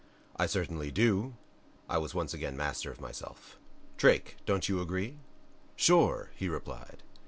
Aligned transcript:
"I 0.35 0.47
certainly 0.47 0.89
DO." 0.89 1.35
I 1.87 1.99
was 1.99 2.15
once 2.15 2.35
more 2.35 2.51
master 2.53 2.89
of 2.89 2.99
myself. 2.99 3.59
"Drake 3.97 4.37
don't 4.47 4.67
you 4.67 4.81
agree?" 4.81 5.19
"Sure," 5.75 6.31
he 6.35 6.49
replied. 6.49 7.03